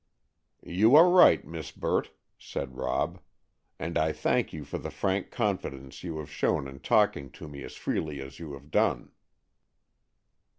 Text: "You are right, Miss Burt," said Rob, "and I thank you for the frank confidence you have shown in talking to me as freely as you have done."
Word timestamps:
"You 0.65 0.95
are 0.95 1.07
right, 1.07 1.45
Miss 1.45 1.69
Burt," 1.69 2.09
said 2.39 2.75
Rob, 2.75 3.19
"and 3.77 3.99
I 3.99 4.11
thank 4.11 4.51
you 4.51 4.63
for 4.63 4.79
the 4.79 4.89
frank 4.89 5.29
confidence 5.29 6.03
you 6.03 6.17
have 6.17 6.31
shown 6.31 6.67
in 6.67 6.79
talking 6.79 7.29
to 7.33 7.47
me 7.47 7.63
as 7.63 7.75
freely 7.75 8.19
as 8.19 8.39
you 8.39 8.53
have 8.53 8.71
done." 8.71 9.11